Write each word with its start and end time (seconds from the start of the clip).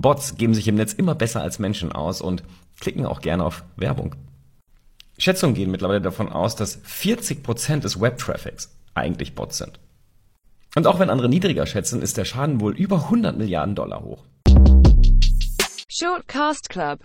Bots 0.00 0.36
geben 0.36 0.52
sich 0.52 0.68
im 0.68 0.74
Netz 0.74 0.92
immer 0.92 1.14
besser 1.14 1.40
als 1.40 1.58
Menschen 1.58 1.90
aus 1.90 2.20
und 2.20 2.42
klicken 2.80 3.06
auch 3.06 3.20
gerne 3.20 3.44
auf 3.44 3.64
Werbung. 3.76 4.14
Schätzungen 5.18 5.54
gehen 5.54 5.70
mittlerweile 5.70 6.02
davon 6.02 6.30
aus, 6.30 6.54
dass 6.54 6.84
40% 6.84 7.80
des 7.80 7.98
Web-Traffics 8.00 8.76
eigentlich 8.94 9.34
Bots 9.34 9.58
sind. 9.58 9.80
Und 10.74 10.86
auch 10.86 10.98
wenn 10.98 11.08
andere 11.08 11.30
niedriger 11.30 11.64
schätzen, 11.64 12.02
ist 12.02 12.18
der 12.18 12.26
Schaden 12.26 12.60
wohl 12.60 12.76
über 12.76 13.04
100 13.04 13.38
Milliarden 13.38 13.74
Dollar 13.74 14.02
hoch. 14.02 14.24
Shortcast 15.88 16.68
Club 16.68 16.94